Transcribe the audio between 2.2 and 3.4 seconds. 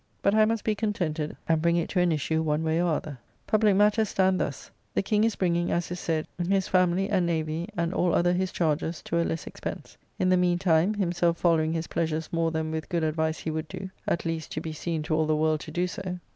one way or other.